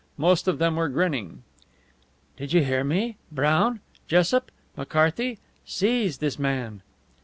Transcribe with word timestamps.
Most 0.17 0.47
of 0.47 0.57
them 0.57 0.77
were 0.77 0.89
grinning. 0.89 1.43
"Do 2.35 2.45
you 2.45 2.63
hear 2.63 2.83
me? 2.83 3.17
Brown, 3.31 3.81
Jessup, 4.07 4.49
McCarthy 4.75 5.37
seize 5.63 6.17
this 6.17 6.39
man!" 6.39 6.81